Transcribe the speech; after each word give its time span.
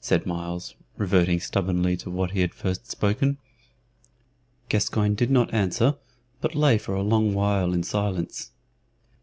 said 0.00 0.26
Myles, 0.26 0.74
reverting 0.98 1.40
stubbornly 1.40 1.96
to 1.96 2.10
what 2.10 2.32
he 2.32 2.40
had 2.42 2.52
first 2.52 2.90
spoken. 2.90 3.38
Gascoyne 4.68 5.14
did 5.14 5.30
not 5.30 5.54
answer, 5.54 5.94
but 6.42 6.54
lay 6.54 6.76
for 6.76 6.94
a 6.94 7.00
long 7.02 7.32
while 7.32 7.72
in 7.72 7.82
silence. 7.82 8.50